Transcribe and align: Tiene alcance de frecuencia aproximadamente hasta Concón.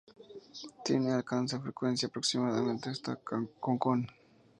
Tiene 0.83 1.11
alcance 1.11 1.55
de 1.57 1.61
frecuencia 1.61 2.07
aproximadamente 2.07 2.89
hasta 2.89 3.17
Concón. 3.17 4.07